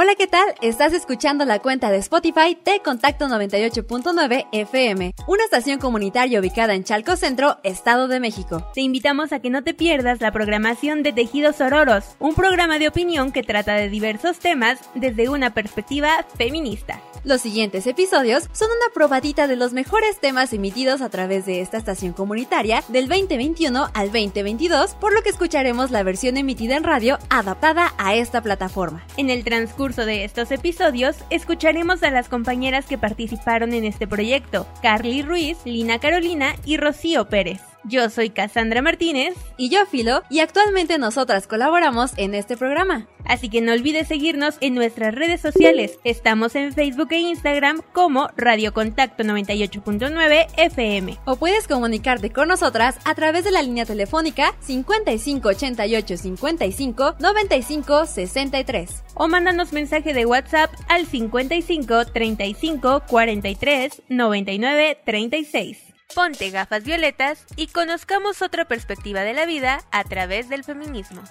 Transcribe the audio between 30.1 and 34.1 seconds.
estos episodios, escucharemos a las compañeras que participaron en este